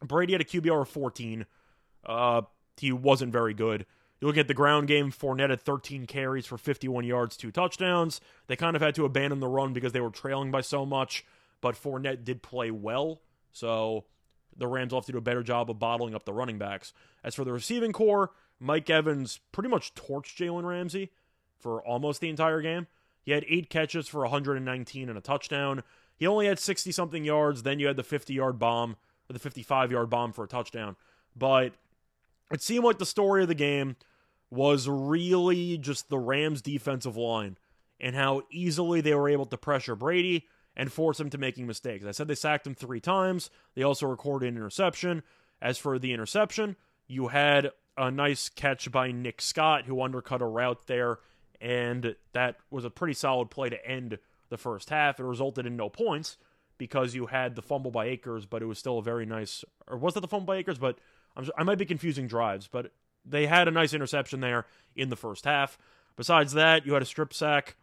Brady 0.00 0.32
had 0.32 0.40
a 0.40 0.44
QBR 0.44 0.82
of 0.82 0.88
14. 0.88 1.46
Uh, 2.04 2.42
he 2.76 2.92
wasn't 2.92 3.32
very 3.32 3.54
good. 3.54 3.86
You 4.20 4.26
look 4.26 4.36
at 4.36 4.48
the 4.48 4.54
ground 4.54 4.86
game, 4.86 5.10
Fournette 5.10 5.50
had 5.50 5.62
13 5.62 6.06
carries 6.06 6.46
for 6.46 6.58
51 6.58 7.04
yards, 7.04 7.36
two 7.36 7.50
touchdowns. 7.50 8.20
They 8.48 8.56
kind 8.56 8.76
of 8.76 8.82
had 8.82 8.94
to 8.96 9.06
abandon 9.06 9.40
the 9.40 9.48
run 9.48 9.72
because 9.72 9.92
they 9.92 10.00
were 10.00 10.10
trailing 10.10 10.50
by 10.50 10.60
so 10.60 10.84
much, 10.84 11.24
but 11.60 11.74
Fournette 11.74 12.24
did 12.24 12.42
play 12.42 12.70
well. 12.70 13.22
So 13.52 14.04
the 14.56 14.66
Rams 14.66 14.92
will 14.92 15.00
have 15.00 15.06
to 15.06 15.12
do 15.12 15.18
a 15.18 15.22
better 15.22 15.42
job 15.42 15.70
of 15.70 15.78
bottling 15.78 16.14
up 16.14 16.24
the 16.24 16.34
running 16.34 16.58
backs. 16.58 16.92
As 17.24 17.34
for 17.34 17.44
the 17.44 17.52
receiving 17.52 17.92
corps, 17.92 18.30
Mike 18.58 18.90
Evans 18.90 19.40
pretty 19.52 19.70
much 19.70 19.94
torched 19.94 20.36
Jalen 20.36 20.64
Ramsey 20.64 21.10
for 21.58 21.82
almost 21.82 22.20
the 22.20 22.28
entire 22.28 22.60
game. 22.60 22.86
He 23.22 23.32
had 23.32 23.44
eight 23.48 23.70
catches 23.70 24.06
for 24.06 24.20
119 24.20 25.08
and 25.08 25.16
a 25.16 25.20
touchdown. 25.20 25.82
He 26.16 26.26
only 26.26 26.46
had 26.46 26.58
60 26.58 26.92
something 26.92 27.24
yards. 27.24 27.62
Then 27.62 27.78
you 27.78 27.86
had 27.86 27.96
the 27.96 28.02
50 28.02 28.34
yard 28.34 28.58
bomb, 28.58 28.96
or 29.28 29.32
the 29.32 29.38
55 29.38 29.90
yard 29.90 30.10
bomb 30.10 30.32
for 30.32 30.44
a 30.44 30.48
touchdown. 30.48 30.96
But 31.34 31.72
it 32.50 32.62
seemed 32.62 32.84
like 32.84 32.98
the 32.98 33.06
story 33.06 33.42
of 33.42 33.48
the 33.48 33.54
game 33.54 33.96
was 34.50 34.88
really 34.88 35.78
just 35.78 36.08
the 36.08 36.18
Rams' 36.18 36.62
defensive 36.62 37.16
line 37.16 37.56
and 38.00 38.16
how 38.16 38.42
easily 38.50 39.00
they 39.00 39.14
were 39.14 39.28
able 39.28 39.46
to 39.46 39.56
pressure 39.56 39.94
Brady 39.94 40.46
and 40.76 40.92
force 40.92 41.20
him 41.20 41.30
to 41.30 41.38
making 41.38 41.66
mistakes. 41.66 42.04
I 42.04 42.12
said 42.12 42.28
they 42.28 42.34
sacked 42.34 42.66
him 42.66 42.74
three 42.74 43.00
times. 43.00 43.50
They 43.74 43.82
also 43.82 44.06
recorded 44.06 44.48
an 44.48 44.56
interception. 44.56 45.22
As 45.60 45.78
for 45.78 45.98
the 45.98 46.12
interception, 46.12 46.76
you 47.06 47.28
had 47.28 47.70
a 47.96 48.10
nice 48.10 48.48
catch 48.48 48.90
by 48.90 49.12
Nick 49.12 49.42
Scott, 49.42 49.84
who 49.84 50.02
undercut 50.02 50.40
a 50.40 50.46
route 50.46 50.86
there, 50.86 51.18
and 51.60 52.16
that 52.32 52.56
was 52.70 52.84
a 52.84 52.90
pretty 52.90 53.12
solid 53.12 53.50
play 53.50 53.68
to 53.68 53.86
end 53.86 54.18
the 54.48 54.56
first 54.56 54.88
half. 54.88 55.20
It 55.20 55.24
resulted 55.24 55.66
in 55.66 55.76
no 55.76 55.90
points 55.90 56.38
because 56.78 57.14
you 57.14 57.26
had 57.26 57.56
the 57.56 57.62
fumble 57.62 57.90
by 57.90 58.06
Akers, 58.06 58.46
but 58.46 58.62
it 58.62 58.66
was 58.66 58.78
still 58.78 58.98
a 58.98 59.02
very 59.02 59.26
nice. 59.26 59.64
Or 59.86 59.98
was 59.98 60.14
that 60.14 60.20
the 60.20 60.28
fumble 60.28 60.46
by 60.46 60.56
Akers? 60.56 60.78
But 60.78 60.98
I'm, 61.36 61.46
I 61.58 61.62
might 61.62 61.78
be 61.78 61.84
confusing 61.84 62.26
drives, 62.26 62.68
but 62.68 62.92
they 63.24 63.46
had 63.46 63.68
a 63.68 63.72
nice 63.72 63.94
interception 63.94 64.40
there 64.40 64.66
in 64.94 65.10
the 65.10 65.16
first 65.16 65.44
half. 65.44 65.78
Besides 66.16 66.52
that, 66.52 66.84
you 66.86 66.94
had 66.94 67.02
a 67.02 67.06
strip 67.06 67.32
sack 67.32 67.76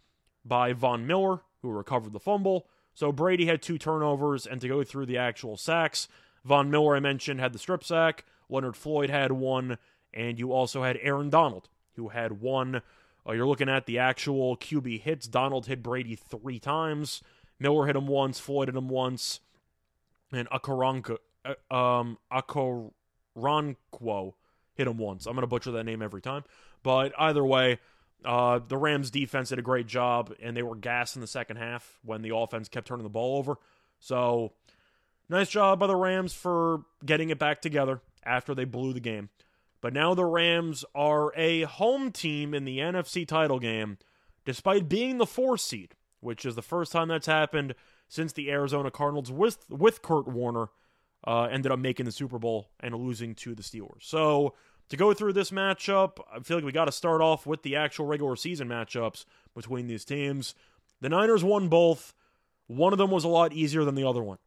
by 0.45 0.73
Von 0.73 1.07
Miller, 1.07 1.41
who 1.61 1.69
recovered 1.69 2.13
the 2.13 2.19
fumble. 2.19 2.67
So 2.93 3.11
Brady 3.11 3.45
had 3.45 3.61
two 3.61 3.77
turnovers, 3.77 4.45
and 4.45 4.59
to 4.61 4.67
go 4.67 4.83
through 4.83 5.05
the 5.05 5.17
actual 5.17 5.57
sacks, 5.57 6.07
Von 6.43 6.71
Miller, 6.71 6.95
I 6.95 6.99
mentioned, 6.99 7.39
had 7.39 7.53
the 7.53 7.59
strip 7.59 7.83
sack. 7.83 8.25
Leonard 8.49 8.75
Floyd 8.75 9.09
had 9.09 9.31
one, 9.31 9.77
and 10.13 10.39
you 10.39 10.51
also 10.53 10.83
had 10.83 10.97
Aaron 11.01 11.29
Donald, 11.29 11.69
who 11.95 12.09
had 12.09 12.41
one. 12.41 12.81
Uh, 13.27 13.33
you're 13.33 13.47
looking 13.47 13.69
at 13.69 13.85
the 13.85 13.99
actual 13.99 14.55
QB 14.55 15.01
hits. 15.01 15.27
Donald 15.27 15.65
hit 15.67 15.83
Brady 15.83 16.15
three 16.15 16.59
times. 16.59 17.21
Miller 17.59 17.85
hit 17.85 17.95
him 17.95 18.07
once. 18.07 18.39
Floyd 18.39 18.69
hit 18.69 18.75
him 18.75 18.87
once. 18.87 19.41
And 20.31 20.49
Akaranko, 20.49 21.17
uh, 21.43 21.73
um, 21.73 22.17
Okoronkwo 22.31 22.93
hit 24.77 24.87
him 24.87 24.97
once. 24.97 25.25
I'm 25.25 25.33
going 25.33 25.41
to 25.41 25.47
butcher 25.47 25.71
that 25.71 25.83
name 25.83 26.01
every 26.01 26.21
time. 26.21 26.43
But 26.83 27.11
either 27.19 27.43
way, 27.43 27.79
uh, 28.23 28.59
the 28.65 28.77
Rams 28.77 29.11
defense 29.11 29.49
did 29.49 29.59
a 29.59 29.63
great 29.63 29.87
job, 29.87 30.33
and 30.41 30.55
they 30.55 30.63
were 30.63 30.75
gassed 30.75 31.15
in 31.15 31.21
the 31.21 31.27
second 31.27 31.57
half 31.57 31.99
when 32.03 32.21
the 32.21 32.35
offense 32.35 32.69
kept 32.69 32.87
turning 32.87 33.03
the 33.03 33.09
ball 33.09 33.37
over. 33.37 33.57
So, 33.99 34.53
nice 35.29 35.49
job 35.49 35.79
by 35.79 35.87
the 35.87 35.95
Rams 35.95 36.33
for 36.33 36.83
getting 37.05 37.29
it 37.29 37.39
back 37.39 37.61
together 37.61 38.01
after 38.23 38.53
they 38.53 38.65
blew 38.65 38.93
the 38.93 38.99
game. 38.99 39.29
But 39.81 39.93
now 39.93 40.13
the 40.13 40.25
Rams 40.25 40.83
are 40.95 41.31
a 41.35 41.63
home 41.63 42.11
team 42.11 42.53
in 42.53 42.65
the 42.65 42.79
NFC 42.79 43.27
title 43.27 43.59
game, 43.59 43.97
despite 44.45 44.89
being 44.89 45.17
the 45.17 45.25
four 45.25 45.57
seed, 45.57 45.93
which 46.19 46.45
is 46.45 46.55
the 46.55 46.61
first 46.61 46.91
time 46.91 47.07
that's 47.07 47.27
happened 47.27 47.75
since 48.07 48.33
the 48.33 48.49
Arizona 48.49 48.89
Cardinals 48.89 49.31
with 49.31 49.69
with 49.69 50.01
Kurt 50.01 50.27
Warner 50.27 50.69
uh, 51.25 51.43
ended 51.43 51.71
up 51.71 51.79
making 51.79 52.05
the 52.05 52.11
Super 52.11 52.39
Bowl 52.39 52.69
and 52.79 52.93
losing 52.95 53.35
to 53.35 53.55
the 53.55 53.63
Steelers. 53.63 54.03
So 54.03 54.53
to 54.89 54.97
go 54.97 55.13
through 55.13 55.33
this 55.33 55.51
matchup, 55.51 56.19
I 56.33 56.39
feel 56.39 56.57
like 56.57 56.65
we 56.65 56.71
got 56.71 56.85
to 56.85 56.91
start 56.91 57.21
off 57.21 57.45
with 57.45 57.63
the 57.63 57.75
actual 57.75 58.05
regular 58.05 58.35
season 58.35 58.67
matchups 58.67 59.25
between 59.55 59.87
these 59.87 60.05
teams. 60.05 60.55
The 61.01 61.09
Niners 61.09 61.43
won 61.43 61.67
both. 61.67 62.13
One 62.67 62.93
of 62.93 62.99
them 62.99 63.11
was 63.11 63.23
a 63.23 63.29
lot 63.29 63.53
easier 63.53 63.83
than 63.83 63.95
the 63.95 64.07
other 64.07 64.23
one. 64.23 64.37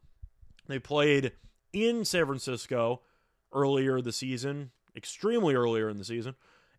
They 0.67 0.79
played 0.79 1.33
in 1.73 2.05
San 2.05 2.27
Francisco 2.27 3.03
earlier 3.53 4.01
the 4.01 4.13
season, 4.13 4.71
extremely 4.97 5.55
earlier 5.55 5.89
in 5.89 5.97
the 5.97 6.05
season, 6.05 6.35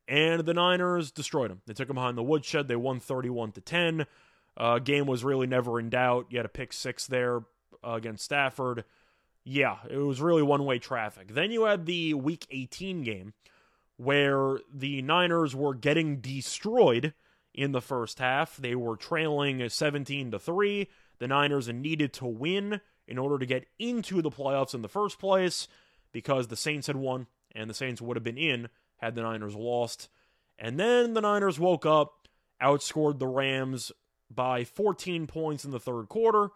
and 0.07 0.41
the 0.45 0.53
Niners 0.53 1.11
destroyed 1.11 1.51
them. 1.51 1.61
They 1.65 1.73
took 1.73 1.87
them 1.87 1.95
behind 1.95 2.17
the 2.17 2.23
woodshed. 2.23 2.67
They 2.67 2.75
won 2.75 2.99
31 2.99 3.53
to 3.53 3.61
10. 3.61 4.05
Uh, 4.57 4.79
game 4.79 5.05
was 5.05 5.23
really 5.23 5.47
never 5.47 5.79
in 5.79 5.89
doubt. 5.89 6.27
You 6.29 6.37
had 6.37 6.45
a 6.45 6.49
pick 6.49 6.73
six 6.73 7.07
there 7.07 7.41
uh, 7.83 7.93
against 7.93 8.25
Stafford. 8.25 8.83
Yeah, 9.43 9.77
it 9.89 9.97
was 9.97 10.21
really 10.21 10.43
one 10.43 10.65
way 10.65 10.79
traffic. 10.79 11.29
Then 11.33 11.51
you 11.51 11.63
had 11.63 11.85
the 11.85 12.13
Week 12.13 12.45
18 12.49 13.03
game 13.03 13.33
where 13.97 14.59
the 14.73 15.01
Niners 15.01 15.55
were 15.55 15.73
getting 15.73 16.17
destroyed 16.21 17.13
in 17.53 17.71
the 17.71 17.81
first 17.81 18.19
half. 18.19 18.57
They 18.57 18.75
were 18.75 18.95
trailing 18.95 19.67
17 19.67 20.31
to 20.31 20.39
3. 20.39 20.87
The 21.19 21.27
Niners 21.27 21.67
needed 21.67 22.13
to 22.13 22.25
win 22.25 22.81
in 23.07 23.17
order 23.17 23.37
to 23.37 23.45
get 23.45 23.67
into 23.77 24.21
the 24.21 24.31
playoffs 24.31 24.73
in 24.73 24.81
the 24.81 24.87
first 24.87 25.19
place 25.19 25.67
because 26.11 26.47
the 26.47 26.55
Saints 26.55 26.87
had 26.87 26.95
won 26.95 27.27
and 27.53 27.69
the 27.69 27.75
Saints 27.75 28.01
would 28.01 28.17
have 28.17 28.23
been 28.23 28.37
in 28.37 28.69
had 28.97 29.15
the 29.15 29.23
Niners 29.23 29.55
lost. 29.55 30.09
And 30.57 30.79
then 30.79 31.13
the 31.13 31.21
Niners 31.21 31.59
woke 31.59 31.85
up, 31.85 32.27
outscored 32.61 33.19
the 33.19 33.27
Rams 33.27 33.91
by 34.29 34.63
14 34.63 35.27
points 35.27 35.65
in 35.65 35.71
the 35.71 35.79
third 35.79 36.07
quarter. 36.07 36.49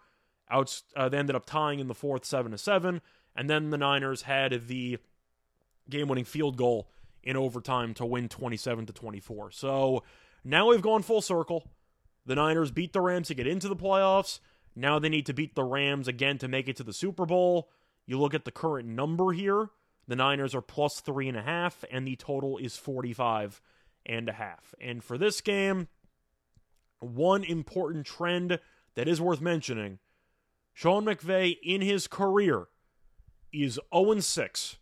Out, 0.50 0.82
uh, 0.96 1.10
they 1.10 1.18
ended 1.18 1.36
up 1.36 1.46
tying 1.46 1.80
in 1.80 1.88
the 1.88 1.96
fourth, 1.96 2.26
seven 2.26 2.52
to 2.52 2.58
seven, 2.58 3.02
and 3.36 3.50
then 3.50 3.72
the 3.72 3.78
Niners 3.78 4.24
had 4.24 4.68
the 4.68 5.00
game-winning 5.90 6.26
field 6.26 6.58
goal 6.58 6.90
in 7.24 7.36
overtime 7.36 7.94
to 7.96 8.06
win 8.06 8.30
27 8.30 8.86
to 8.86 8.94
24. 8.94 9.52
So 9.52 10.04
now 10.44 10.68
we've 10.70 10.82
gone 10.82 11.02
full 11.02 11.22
circle. 11.22 11.68
The 12.26 12.36
Niners 12.36 12.72
beat 12.72 12.94
the 12.94 13.02
Rams 13.02 13.28
to 13.28 13.34
get 13.34 13.48
into 13.48 13.68
the 13.68 13.76
playoffs. 13.76 14.40
Now 14.76 15.00
they 15.00 15.10
need 15.10 15.26
to 15.28 15.34
beat 15.34 15.56
the 15.56 15.64
Rams 15.64 16.08
again 16.08 16.38
to 16.40 16.48
make 16.48 16.68
it 16.68 16.76
to 16.78 16.84
the 16.84 16.94
Super 16.94 17.26
Bowl. 17.26 17.70
You 18.06 18.20
look 18.20 18.34
at 18.34 18.46
the 18.46 18.52
current 18.52 18.88
number 18.88 19.32
here. 19.32 19.70
The 20.08 20.16
Niners 20.16 20.54
are 20.54 20.62
plus 20.62 21.00
three 21.00 21.28
and 21.28 21.38
a 21.38 21.42
half, 21.42 21.84
and 21.90 22.08
the 22.08 22.16
total 22.16 22.58
is 22.58 22.78
45 22.78 23.60
and 24.06 24.30
a 24.30 24.34
half. 24.34 24.76
And 24.80 25.04
for 25.04 25.18
this 25.18 25.42
game, 25.42 25.88
one 27.00 27.44
important 27.44 28.06
trend 28.06 28.60
that 28.94 29.08
is 29.08 29.20
worth 29.20 29.42
mentioning 29.42 30.00
Sean 30.76 31.06
McVay 31.06 31.58
in 31.64 31.80
his 31.80 32.06
career 32.06 32.68
is 33.54 33.80
0 33.94 34.20
6 34.20 34.76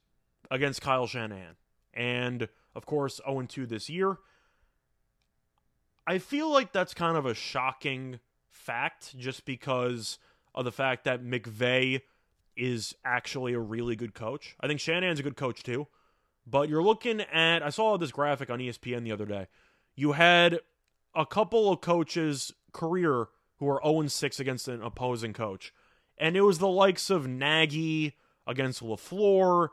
against 0.49 0.81
Kyle 0.81 1.05
Shanahan 1.05 1.55
and 1.93 2.49
of 2.75 2.85
course 2.87 3.21
0 3.25 3.43
2 3.43 3.67
this 3.67 3.89
year. 3.89 4.17
I 6.05 6.17
feel 6.17 6.51
like 6.51 6.73
that's 6.73 6.95
kind 6.95 7.15
of 7.15 7.27
a 7.27 7.35
shocking 7.35 8.19
fact 8.49 9.17
just 9.17 9.45
because 9.45 10.17
of 10.55 10.65
the 10.65 10.71
fact 10.71 11.05
that 11.05 11.23
McVay 11.23 12.01
is 12.57 12.95
actually 13.05 13.53
a 13.53 13.59
really 13.59 13.95
good 13.95 14.15
coach. 14.15 14.55
I 14.59 14.67
think 14.67 14.79
Shanahan's 14.79 15.19
a 15.19 15.23
good 15.23 15.37
coach 15.37 15.61
too. 15.61 15.87
But 16.45 16.69
you're 16.69 16.83
looking 16.83 17.21
at 17.21 17.61
I 17.61 17.69
saw 17.69 17.97
this 17.97 18.11
graphic 18.11 18.49
on 18.49 18.57
ESPN 18.57 19.03
the 19.03 19.11
other 19.11 19.25
day. 19.27 19.47
You 19.95 20.13
had 20.13 20.59
a 21.15 21.25
couple 21.27 21.71
of 21.71 21.81
coaches 21.81 22.51
career 22.71 23.27
who 23.57 23.69
are 23.69 23.79
0 23.83 24.07
6 24.07 24.39
against 24.39 24.67
an 24.67 24.81
opposing 24.81 25.33
coach. 25.33 25.71
And 26.17 26.35
it 26.37 26.41
was 26.41 26.59
the 26.59 26.67
likes 26.67 27.09
of 27.09 27.27
Nagy 27.27 28.15
against 28.45 28.81
LaFleur, 28.81 29.69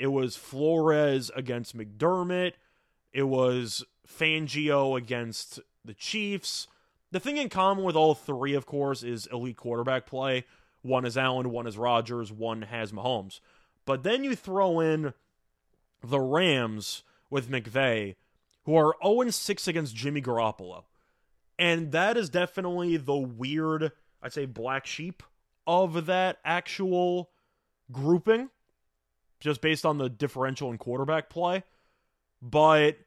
it 0.00 0.06
was 0.06 0.34
Flores 0.34 1.30
against 1.36 1.76
McDermott. 1.76 2.54
It 3.12 3.24
was 3.24 3.84
Fangio 4.08 4.96
against 4.96 5.60
the 5.84 5.92
Chiefs. 5.92 6.68
The 7.10 7.20
thing 7.20 7.36
in 7.36 7.50
common 7.50 7.84
with 7.84 7.96
all 7.96 8.14
three, 8.14 8.54
of 8.54 8.64
course, 8.64 9.02
is 9.02 9.26
elite 9.26 9.58
quarterback 9.58 10.06
play. 10.06 10.46
One 10.80 11.04
is 11.04 11.18
Allen, 11.18 11.50
one 11.50 11.66
is 11.66 11.76
Rodgers, 11.76 12.32
one 12.32 12.62
has 12.62 12.92
Mahomes. 12.92 13.40
But 13.84 14.02
then 14.02 14.24
you 14.24 14.34
throw 14.34 14.80
in 14.80 15.12
the 16.02 16.20
Rams 16.20 17.02
with 17.28 17.50
McVay, 17.50 18.16
who 18.64 18.76
are 18.76 18.94
0 19.04 19.28
6 19.28 19.68
against 19.68 19.94
Jimmy 19.94 20.22
Garoppolo. 20.22 20.84
And 21.58 21.92
that 21.92 22.16
is 22.16 22.30
definitely 22.30 22.96
the 22.96 23.18
weird, 23.18 23.92
I'd 24.22 24.32
say, 24.32 24.46
black 24.46 24.86
sheep 24.86 25.22
of 25.70 26.06
that 26.06 26.38
actual 26.44 27.30
grouping 27.92 28.50
just 29.38 29.60
based 29.60 29.86
on 29.86 29.98
the 29.98 30.08
differential 30.08 30.70
in 30.70 30.78
quarterback 30.78 31.30
play. 31.30 31.62
But 32.42 32.98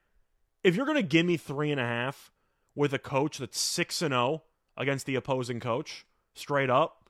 if 0.63 0.75
you're 0.75 0.85
going 0.85 0.97
to 0.97 1.03
give 1.03 1.25
me 1.25 1.37
three 1.37 1.71
and 1.71 1.79
a 1.79 1.85
half 1.85 2.31
with 2.73 2.93
a 2.93 2.99
coach 2.99 3.37
that's 3.37 3.59
six 3.59 4.01
and 4.01 4.11
zero 4.13 4.21
oh 4.21 4.43
against 4.77 5.05
the 5.05 5.15
opposing 5.15 5.59
coach, 5.59 6.05
straight 6.33 6.69
up, 6.69 7.09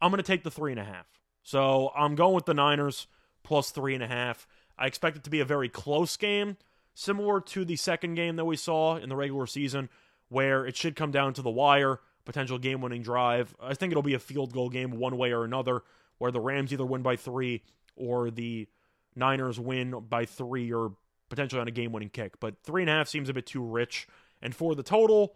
I'm 0.00 0.10
going 0.10 0.22
to 0.22 0.22
take 0.22 0.44
the 0.44 0.50
three 0.50 0.70
and 0.70 0.80
a 0.80 0.84
half. 0.84 1.06
So 1.42 1.90
I'm 1.96 2.14
going 2.14 2.34
with 2.34 2.46
the 2.46 2.54
Niners 2.54 3.06
plus 3.42 3.70
three 3.70 3.94
and 3.94 4.02
a 4.02 4.08
half. 4.08 4.46
I 4.78 4.86
expect 4.86 5.16
it 5.16 5.24
to 5.24 5.30
be 5.30 5.40
a 5.40 5.44
very 5.44 5.68
close 5.68 6.16
game. 6.16 6.56
similar 6.94 7.40
to 7.40 7.64
the 7.64 7.76
second 7.76 8.14
game 8.14 8.36
that 8.36 8.44
we 8.44 8.56
saw 8.56 8.96
in 8.96 9.08
the 9.08 9.16
regular 9.16 9.46
season, 9.46 9.88
where 10.28 10.66
it 10.66 10.76
should 10.76 10.96
come 10.96 11.10
down 11.10 11.34
to 11.34 11.42
the 11.42 11.50
wire, 11.50 12.00
potential 12.24 12.58
game 12.58 12.80
winning 12.80 13.02
drive. 13.02 13.54
I 13.60 13.74
think 13.74 13.92
it'll 13.92 14.02
be 14.02 14.14
a 14.14 14.18
field 14.18 14.52
goal 14.52 14.68
game 14.68 14.92
one 14.92 15.16
way 15.16 15.32
or 15.32 15.44
another, 15.44 15.82
where 16.18 16.30
the 16.30 16.40
Rams 16.40 16.72
either 16.72 16.84
win 16.84 17.02
by 17.02 17.16
three 17.16 17.62
or 17.96 18.30
the 18.30 18.68
Niners 19.14 19.58
win 19.58 20.00
by 20.08 20.24
three 20.24 20.72
or 20.72 20.92
potentially 21.28 21.60
on 21.60 21.68
a 21.68 21.72
game 21.72 21.92
winning 21.92 22.10
kick. 22.10 22.38
But 22.40 22.62
three 22.62 22.82
and 22.82 22.90
a 22.90 22.94
half 22.94 23.08
seems 23.08 23.28
a 23.28 23.34
bit 23.34 23.46
too 23.46 23.62
rich. 23.62 24.06
And 24.40 24.54
for 24.54 24.74
the 24.74 24.82
total, 24.82 25.34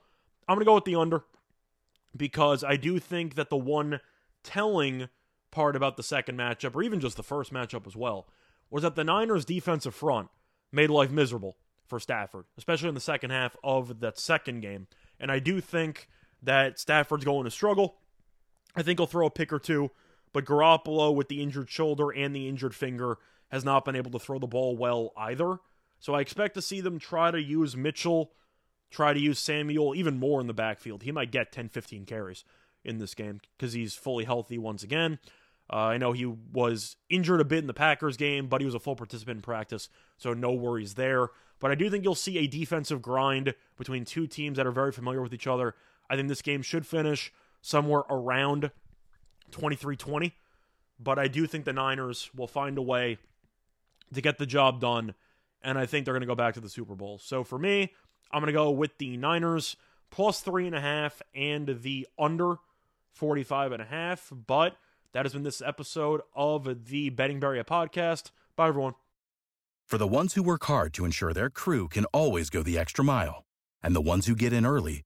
I'm 0.48 0.56
going 0.56 0.64
to 0.64 0.68
go 0.68 0.74
with 0.74 0.84
the 0.84 0.96
under 0.96 1.24
because 2.16 2.64
I 2.64 2.76
do 2.76 2.98
think 2.98 3.34
that 3.34 3.50
the 3.50 3.56
one 3.56 4.00
telling 4.42 5.08
part 5.50 5.76
about 5.76 5.96
the 5.96 6.02
second 6.02 6.36
matchup, 6.36 6.74
or 6.74 6.82
even 6.82 7.00
just 7.00 7.16
the 7.16 7.22
first 7.22 7.52
matchup 7.52 7.86
as 7.86 7.96
well, 7.96 8.28
was 8.70 8.82
that 8.82 8.94
the 8.94 9.04
Niners' 9.04 9.44
defensive 9.44 9.94
front 9.94 10.28
made 10.72 10.90
life 10.90 11.10
miserable 11.10 11.56
for 11.86 12.00
Stafford, 12.00 12.44
especially 12.58 12.88
in 12.88 12.94
the 12.94 13.00
second 13.00 13.30
half 13.30 13.56
of 13.62 14.00
that 14.00 14.18
second 14.18 14.60
game. 14.60 14.86
And 15.18 15.30
I 15.30 15.38
do 15.38 15.60
think 15.60 16.08
that 16.46 16.78
Stafford's 16.78 17.24
going 17.24 17.44
to 17.44 17.50
struggle. 17.50 17.96
I 18.74 18.82
think 18.82 18.98
he'll 18.98 19.06
throw 19.06 19.26
a 19.26 19.30
pick 19.30 19.52
or 19.52 19.58
two, 19.58 19.90
but 20.32 20.44
Garoppolo, 20.44 21.14
with 21.14 21.28
the 21.28 21.42
injured 21.42 21.68
shoulder 21.68 22.10
and 22.10 22.34
the 22.34 22.48
injured 22.48 22.74
finger, 22.74 23.18
has 23.50 23.64
not 23.64 23.84
been 23.84 23.96
able 23.96 24.10
to 24.12 24.18
throw 24.18 24.38
the 24.38 24.46
ball 24.46 24.76
well 24.76 25.12
either. 25.16 25.58
So 25.98 26.14
I 26.14 26.20
expect 26.20 26.54
to 26.54 26.62
see 26.62 26.80
them 26.80 26.98
try 26.98 27.30
to 27.30 27.40
use 27.40 27.76
Mitchell, 27.76 28.32
try 28.90 29.12
to 29.12 29.20
use 29.20 29.38
Samuel 29.38 29.94
even 29.94 30.18
more 30.18 30.40
in 30.40 30.46
the 30.46 30.54
backfield. 30.54 31.02
He 31.02 31.12
might 31.12 31.30
get 31.30 31.52
10, 31.52 31.68
15 31.68 32.04
carries 32.04 32.44
in 32.84 32.98
this 32.98 33.14
game 33.14 33.40
because 33.56 33.72
he's 33.72 33.94
fully 33.94 34.24
healthy 34.24 34.58
once 34.58 34.82
again. 34.82 35.18
Uh, 35.72 35.76
I 35.76 35.98
know 35.98 36.12
he 36.12 36.26
was 36.26 36.96
injured 37.10 37.40
a 37.40 37.44
bit 37.44 37.58
in 37.58 37.66
the 37.66 37.74
Packers 37.74 38.16
game, 38.16 38.46
but 38.46 38.60
he 38.60 38.64
was 38.64 38.74
a 38.74 38.80
full 38.80 38.94
participant 38.94 39.38
in 39.38 39.42
practice, 39.42 39.88
so 40.16 40.32
no 40.32 40.52
worries 40.52 40.94
there. 40.94 41.28
But 41.58 41.70
I 41.70 41.74
do 41.74 41.90
think 41.90 42.04
you'll 42.04 42.14
see 42.14 42.38
a 42.38 42.46
defensive 42.46 43.02
grind 43.02 43.54
between 43.76 44.04
two 44.04 44.26
teams 44.26 44.58
that 44.58 44.66
are 44.66 44.72
very 44.72 44.92
familiar 44.92 45.22
with 45.22 45.34
each 45.34 45.46
other. 45.46 45.74
I 46.08 46.16
think 46.16 46.28
this 46.28 46.42
game 46.42 46.62
should 46.62 46.86
finish 46.86 47.32
somewhere 47.60 48.04
around 48.08 48.70
23 49.50 49.96
20, 49.96 50.34
but 50.98 51.18
I 51.18 51.28
do 51.28 51.46
think 51.46 51.64
the 51.64 51.72
Niners 51.72 52.30
will 52.34 52.46
find 52.46 52.78
a 52.78 52.82
way 52.82 53.18
to 54.14 54.20
get 54.20 54.38
the 54.38 54.46
job 54.46 54.80
done, 54.80 55.14
and 55.62 55.78
I 55.78 55.86
think 55.86 56.04
they're 56.04 56.14
going 56.14 56.20
to 56.20 56.26
go 56.26 56.34
back 56.34 56.54
to 56.54 56.60
the 56.60 56.68
Super 56.68 56.94
Bowl. 56.94 57.18
So 57.18 57.44
for 57.44 57.58
me, 57.58 57.92
I'm 58.30 58.40
going 58.40 58.52
to 58.52 58.52
go 58.52 58.70
with 58.70 58.98
the 58.98 59.16
Niners 59.16 59.76
plus 60.10 60.40
three 60.40 60.66
and 60.66 60.74
a 60.74 60.80
half 60.80 61.22
and 61.34 61.82
the 61.82 62.06
under 62.18 62.56
45 63.12 63.72
and 63.72 63.82
a 63.82 63.86
half. 63.86 64.32
But 64.46 64.76
that 65.12 65.24
has 65.24 65.32
been 65.32 65.42
this 65.42 65.62
episode 65.62 66.20
of 66.34 66.86
the 66.86 67.10
Betting 67.10 67.40
Barrier 67.40 67.64
podcast. 67.64 68.30
Bye, 68.54 68.68
everyone. 68.68 68.94
For 69.86 69.98
the 69.98 70.06
ones 70.06 70.34
who 70.34 70.42
work 70.42 70.64
hard 70.64 70.92
to 70.94 71.04
ensure 71.04 71.32
their 71.32 71.50
crew 71.50 71.88
can 71.88 72.04
always 72.06 72.50
go 72.50 72.62
the 72.62 72.78
extra 72.78 73.04
mile, 73.04 73.44
and 73.82 73.94
the 73.94 74.00
ones 74.00 74.26
who 74.26 74.34
get 74.34 74.52
in 74.52 74.66
early 74.66 75.05